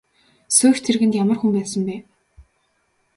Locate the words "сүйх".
0.57-0.77